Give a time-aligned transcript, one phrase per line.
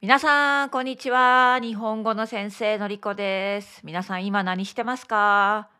[0.00, 1.58] 皆さんこんにちは。
[1.60, 3.80] 日本語の先生のりこです。
[3.82, 5.70] 皆さん今何してますか？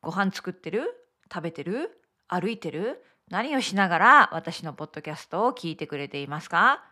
[0.00, 0.94] ご飯作ってる？
[1.28, 2.00] 食べてる？
[2.28, 3.02] 歩いてる？
[3.28, 6.84] 何をしながら私のポッドキャストを聞いてくれていますか？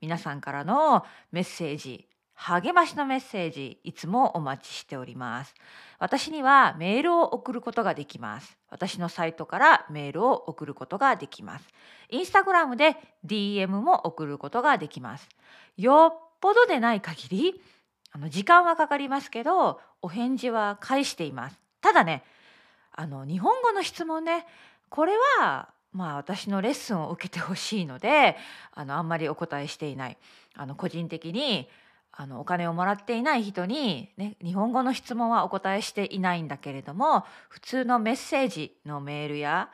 [0.00, 2.08] 皆さんからのメッセージ
[2.40, 5.54] 励ましのメッセージいつもお待ちしております。
[5.98, 8.56] 私にはメールを送ることができます。
[8.70, 11.66] 私のサイトからメールを送ることができます。
[12.10, 12.96] インスタグラムで
[13.26, 15.28] DM も送ることができます。
[15.76, 17.60] よっぽどでない限り
[18.12, 21.58] あの時間はかかりますけどお返事は返しています。
[21.80, 22.22] ただね
[22.92, 24.46] あの日本語の質問ね
[24.90, 28.36] これはまあ私のレッスンを受けてほしいので
[28.74, 30.16] あのあんまりお答えしていない。
[30.54, 31.68] あの個人的に
[32.20, 39.70] あのお金をもらっていない人に、ね、日本語の質問はお答えしていないんだけれども普通のメッセージのメールや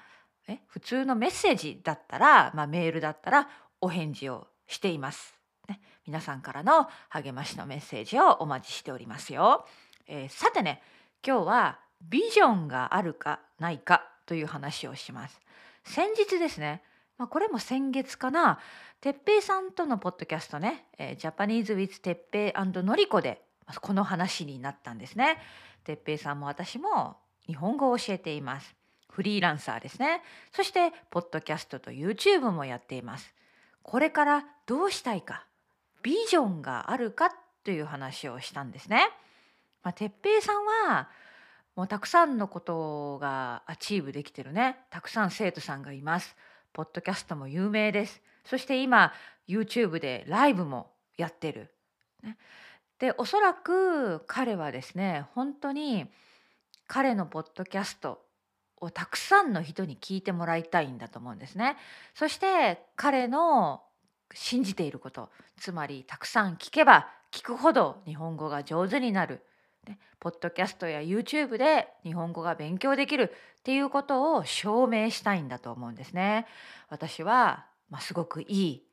[0.47, 3.49] え普通のメッセージだったら、まあ、メールだったら
[3.81, 5.35] お返事をしています、
[5.71, 5.81] ね。
[6.07, 9.65] 皆さんからの励ましのメッセージをお待ちしておりますよ。
[10.07, 10.83] えー、さてね
[11.27, 15.41] 今日はビジョンがあるかないかという話をします。
[15.83, 16.83] 先日ですね
[17.19, 18.59] まあ、これも先月かな
[19.01, 23.45] 哲平さんとのポッドキャストね「えー、ジャパニーズ・ウィズ・哲平のりこ」で
[23.81, 25.39] この話になったんですね。
[25.85, 28.75] 哲平さんも私も日本語を教えています。
[29.11, 30.23] フリーランサーですね。
[30.53, 33.35] そしてポッドキャストと YouTube もやっています。
[33.83, 35.47] これからどうしたいか
[36.03, 37.31] ビジョンがあるか
[37.63, 39.09] という話をしたんですね。
[39.83, 41.11] まあ、哲平さんは
[41.77, 46.37] もうたくさんのことが achieve できてるねたくさん生徒さんがいます。
[46.75, 48.21] ポッドキャストも有名です。
[48.45, 49.13] そして今
[49.49, 51.73] YouTube でライブもやってる。
[52.23, 52.37] ね、
[52.99, 56.07] でおそらく彼はですね本当に
[56.87, 58.21] 彼のポッドキャスト
[58.81, 61.77] をたくさんの人に聞いてもらいたいんだと思うんですね。
[62.15, 63.83] そして彼の
[64.35, 69.43] 信じていることつまりたくさん聞けば聞くほど日本語が上手になる
[69.85, 76.47] ね、ポッドキャストや YouTube で日本語が勉強できるっていうことを証明したいんだと思うんですね。
[76.89, 78.87] 私は、まあ、すごくいい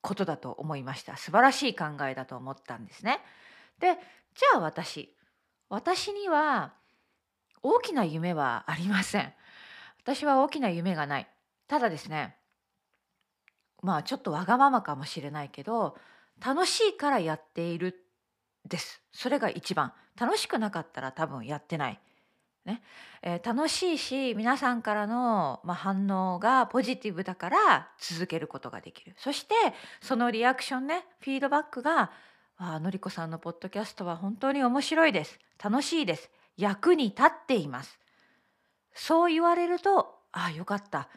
[0.00, 1.16] ことだと思いました。
[1.16, 3.20] 素晴らしい考えだと思ったんですね。
[3.78, 3.94] で、
[4.34, 5.14] じゃあ私、
[5.68, 6.74] 私には
[7.62, 9.32] 大きな夢はありません。
[10.02, 11.28] 私は大きな夢がない。
[11.66, 12.36] ただですね、
[13.82, 15.96] まあちょっとわがままかもしれないけど、
[16.44, 18.03] 楽しいからやっている
[18.66, 19.02] です。
[19.12, 19.92] それが一番。
[20.18, 22.00] 楽しくなかったら多分やってない。
[22.64, 22.82] ね。
[23.22, 29.14] えー、楽しいし皆さんからの、まあ、反応がポジティブだから続けることができる。
[29.18, 29.54] そして
[30.00, 32.10] そのリアクションねフィードバックが
[32.56, 35.38] 「あのりこさんのポッドキャストは本当に面白いです。
[35.62, 36.30] 楽しいです。
[36.56, 37.98] 役に立っています」
[38.94, 41.08] そう言われると「ああよかった。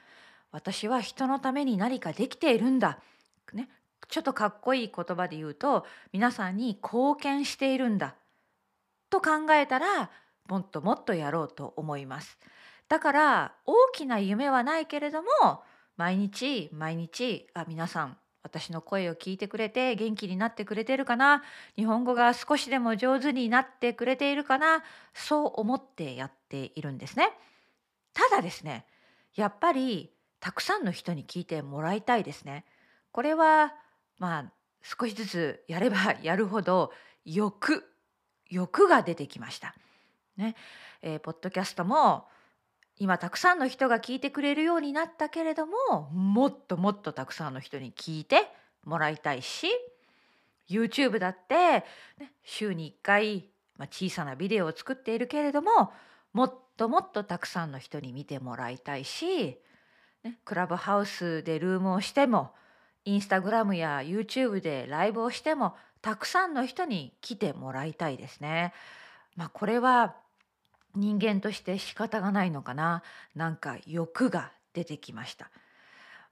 [0.51, 2.99] 私は人のために何かできているんだ」
[3.53, 3.69] ね、
[4.09, 8.15] ちょっとかっこいい言葉で言うと皆さんに貢献しているんだ
[9.09, 10.09] と考えたら
[10.47, 12.37] もっともっとやろうと思います。
[12.87, 15.29] だから大きな夢はないけれども
[15.97, 21.43] 毎日毎日あ皆さん私の声を聞いてくれて元気になってくれてるかな
[21.75, 27.31] 日本語が少しでも上手になってくれているかなそう思ってやっているんですね。
[28.13, 28.85] ただですね
[29.35, 32.63] やっぱりたくさんの人に聞いてもらいたいですね。
[33.11, 33.73] これは
[34.19, 34.51] まあ
[34.81, 36.91] 少しずつやれば やるほど
[37.25, 37.83] 欲
[38.49, 39.75] 欲が出てきました。
[40.37, 40.55] ね
[41.01, 42.27] えー、ポッドキャストも
[42.97, 48.47] 今たくさんの人が聞いてくれるようになったけれどももっともっとたくさんの人に聞いて
[48.85, 49.67] もらいたいし
[50.69, 51.55] YouTube だって、
[52.17, 55.91] ね、週に1回、まあ、小さなビデオを作っているけれども
[56.33, 59.59] もっともっとたくさんの人に見てもらいたいし、
[60.23, 62.53] ね、クラブハウスでルームをしても
[63.07, 68.73] インスタグラムや YouTube でライブをしてもたくさんの人に来てもらいたいですね。
[69.37, 70.17] まあ、これは
[70.93, 73.03] 人間として仕方がないのかな
[73.33, 75.49] なんか欲が出てきました。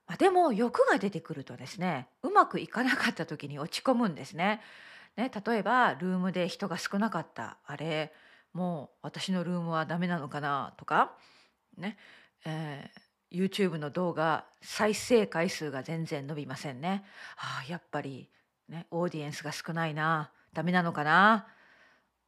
[0.06, 4.60] まあ、でも欲が出てくるとですねうまくいかなかった時に落ち込むんですね。
[5.16, 8.12] ね例えばルームで人が少なかったあれ
[8.52, 11.14] もう私のルームはダメなのかなとか
[11.78, 11.98] ね、
[12.44, 13.05] えー
[13.36, 17.04] YouTube の動画再生回数が全然伸びませんね。
[17.38, 18.30] ああやっぱり
[18.70, 21.48] ねオーディエンスが少ないなダメなのかな？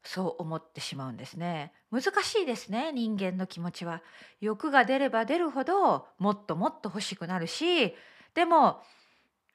[0.04, 1.74] そう思ってしまうんですね。
[1.92, 4.02] 難しいですね人間の気持ちは。
[4.42, 7.96] 欲が出れば出るほどもっともっと欲しくなるし
[8.34, 8.82] でも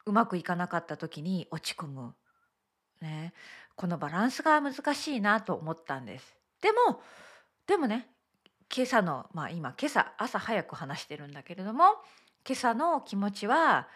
[0.05, 2.15] うまくいかなかった時に落ち込む。
[3.01, 3.33] ね、
[3.77, 6.37] このバランスが難しいなと思ったんです。
[6.61, 7.01] でも
[7.67, 8.09] でもね
[8.75, 11.85] 今朝のまあ今今朝朝早く話してるんだけれども
[12.47, 13.87] 今朝の気持ちは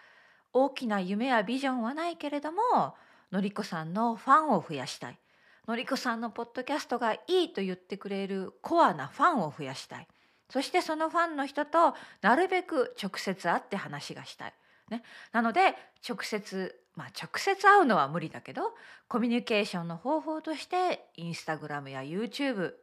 [0.52, 2.94] 大きな夢やビジョンはないけれども
[3.32, 5.18] のりこさんのファンを増やしたい。
[5.66, 10.06] のりこさんのポッドキャストがいいと言ってくれるコアなファンを増やしたい。
[10.48, 14.54] そしてそのファンの人となるべく直接会って話がしたい。
[14.90, 15.02] ね、
[15.32, 15.74] なので
[16.08, 18.74] 直接まあ直接会うのは無理だけど
[19.08, 22.74] コミュニケーションの方法としてインスタグラムや YouTube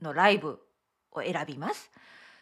[0.00, 0.60] のライブ
[1.22, 1.90] 選びます。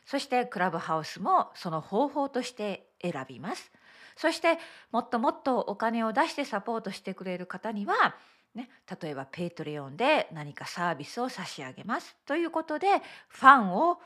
[0.05, 3.71] そしてクラブハウスもその方法として選びます。
[4.17, 4.59] そして
[4.93, 8.17] もっともっとお金を出してサポートしてくれる方には
[8.57, 8.71] ね、
[9.03, 12.87] 例えば Patreon で何かサービスを差し上げますということで
[13.29, 13.99] ファンを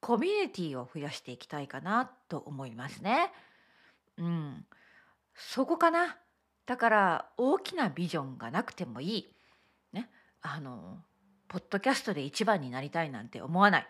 [0.00, 3.30] コミュニティを増やしていきたいかなと思いますね。
[4.16, 4.64] うん、
[5.34, 6.16] そこかな。
[6.64, 9.34] だから大きなビジョンがなくてもいい。
[9.92, 10.08] ね、
[10.40, 10.98] あの
[11.52, 13.86] ポッドキャストで一番になりたいなんて思わない。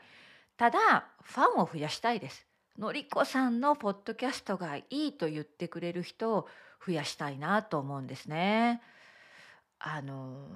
[0.57, 2.45] ただファンを増やしたいです。
[2.77, 6.49] のりこさんのポッドキャストがいいと言ってくれる人を
[6.85, 8.83] 増やしたいなと思うんですね。
[9.79, 10.49] あの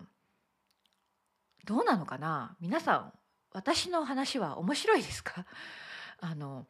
[1.64, 2.56] どうなのかな？
[2.60, 3.12] 皆さん
[3.52, 5.46] 私の話は面白いですか？
[6.18, 6.66] あの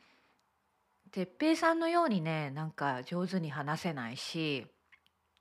[1.12, 4.66] 哲平さんのようにねなんか上手に話せないし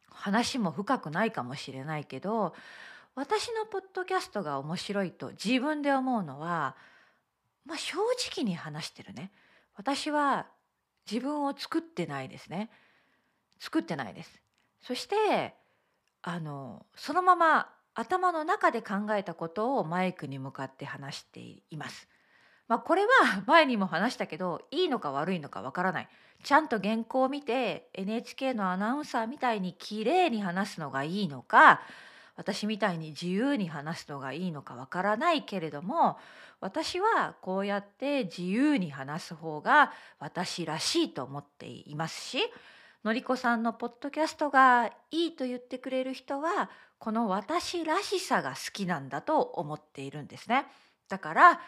[0.10, 2.56] 話も深くないかもしれないけど
[3.16, 6.76] 私のポッドキャストが面白いと自分で思うのは、
[7.66, 7.98] まあ、正
[8.34, 9.32] 直に話してるね。
[9.76, 10.48] 私は
[11.10, 12.70] 自分を作ってないですね。
[13.60, 14.42] 作ってないです。
[14.82, 15.56] そして
[16.22, 22.10] あのそのまま頭の中で考えたことをマイクに向かって話しています。
[22.68, 23.10] まあ、これは
[23.48, 26.10] 前にも話したけどいいのか悪いのかわからない。
[26.44, 31.82] ちゃんと原稿を見て NHK のアナウンサーみたいに綺麗に話すのがいいのか
[32.36, 36.18] 私みたいに自由に話すのがいいのかわからないけれども
[36.60, 42.40] 私はこうやって自由に話す方が私らしいと思っていますし
[43.04, 50.66] のりこさんのポッドキャストがいいと言ってくれる人はこの私らしさが好きなんだと思っているんですね。
[51.08, 51.62] だから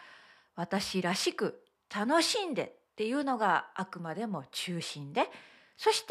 [0.55, 1.61] 私らしく
[1.95, 5.29] 楽しんでっていうのがあくまでも中心で
[5.77, 6.07] そして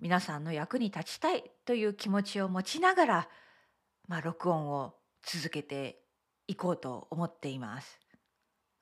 [0.00, 3.28] 皆さんの役に立ちたいという気持ちを持ちながら、
[4.10, 4.92] まあ、録音を
[5.22, 6.02] 続けて
[6.48, 8.00] いこうと思っています。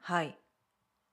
[0.00, 0.34] はい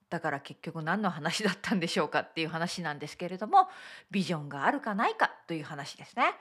[0.10, 3.68] だから結局何の話だったんでしょうかっていう話なんですけれども
[4.12, 6.34] ビジョンがあるかないかという話ですね。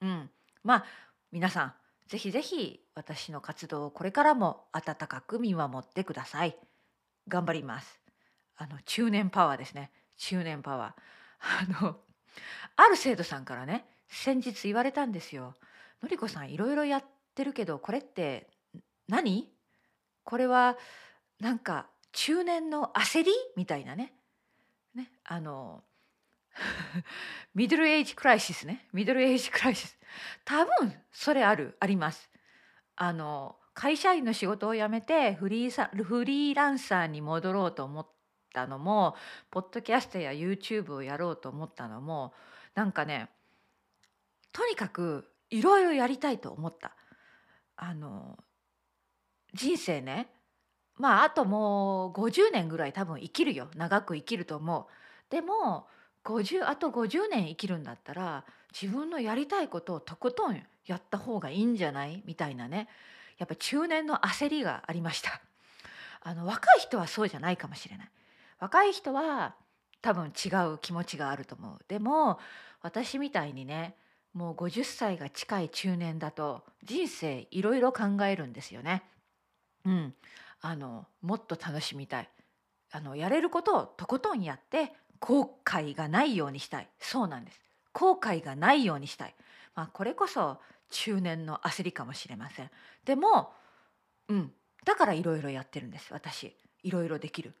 [0.00, 0.30] うん、
[0.64, 0.84] まあ
[1.30, 1.74] 皆さん
[2.06, 6.56] ぜひぜひ私の活動をこれからも温かく見守ってください。
[7.28, 8.00] 頑張ります。
[8.56, 9.90] あの中年パワーですね。
[10.16, 11.80] 中年パワー。
[11.80, 11.98] あの
[12.76, 15.56] ある生徒さんからね先日言われたんですよ。
[16.02, 17.04] のりこさんいろいろやっ
[17.38, 18.48] てるけどこれって
[19.08, 19.48] 何？
[20.24, 20.76] これは
[21.40, 23.32] なんか中年の焦り？
[23.56, 24.12] みたいなね。
[24.94, 25.84] ねあの
[27.54, 28.88] ミドルエイジクライシスね。
[28.92, 29.96] ミドルエイジクライシス。
[30.44, 32.28] 多分それあるあります。
[32.96, 38.08] あの会社員の仕事を辞めてフリーサフリーランサーに戻ろうと思っ
[38.52, 39.14] たのも
[39.52, 42.34] ポッドキャストや YouTube をやろうと思ったのも
[42.74, 43.30] なんかね
[44.52, 46.97] とにかくいろいろやりたいと思った。
[47.80, 48.36] あの
[49.54, 50.28] 人生ね
[50.96, 53.68] まああともう50年ぐらい多分生きるよ。
[53.76, 54.86] 長く生きると思う。
[55.30, 55.86] でも
[56.24, 58.44] 50あと50年生きるんだったら
[58.78, 62.22] 自分のやりたいことをとことんやった方がいいんじゃない？
[62.26, 62.88] みたいなね。
[63.38, 65.40] やっぱ中年の焦りがありました。
[66.22, 68.10] あの若い人はそうじゃないかもしれない。
[68.58, 69.54] 若い人は
[70.02, 71.78] 多分違う気持ちがあると思う。
[71.86, 72.40] でも
[72.82, 73.94] 私みたいにね
[74.32, 79.02] もう50歳が近い中年だと人生いろいろ考えるんですよね。
[79.84, 80.14] うん、
[80.60, 82.30] あのもっと楽しみたい。
[82.90, 86.88] あのやれることをとことんやって後悔がないようにしたい。
[86.98, 87.60] そうなんです。
[87.92, 89.34] 後悔がないようにしたい、
[89.74, 92.70] まあ、これこそ中年の焦りかもしれません。
[93.04, 93.52] でも
[94.28, 94.52] うん。
[94.84, 96.56] だからいろいろやってるんです私。
[96.82, 97.54] いろいろできる、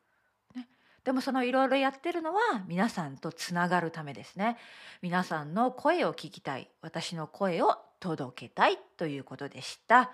[1.08, 4.58] でもそのいろいろやってるのは皆さんとつながるためですね。
[5.00, 6.68] 皆さんの声を聞きたい。
[6.82, 10.10] 私の声を届けたいということでした。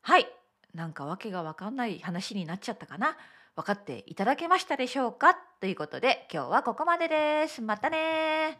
[0.00, 0.26] はい。
[0.72, 3.18] なんかわけがわかんない話になっちゃったかな。
[3.56, 5.34] 分かっていただけましたでしょうか？
[5.60, 7.60] ということで今日はここまでです。
[7.60, 8.58] またね